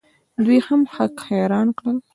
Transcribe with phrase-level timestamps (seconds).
[0.43, 1.97] دوی هم هک حیران کړل.